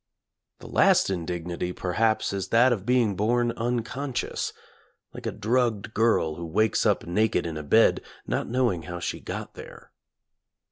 The 0.57 0.65
last 0.67 1.11
indignity 1.11 1.71
perhaps 1.73 2.33
is 2.33 2.47
that 2.47 2.73
of 2.73 2.87
being 2.87 3.15
born 3.15 3.51
unconscious, 3.51 4.51
like 5.13 5.27
a 5.27 5.31
drugged 5.31 5.93
girl 5.93 6.37
who 6.37 6.45
wakes 6.47 6.87
up 6.87 7.05
naked 7.05 7.45
in 7.45 7.55
a 7.55 7.61
bed, 7.61 8.01
not 8.25 8.49
knowing 8.49 8.81
how 8.89 8.99
she 8.99 9.19
got 9.19 9.53
there. 9.53 9.91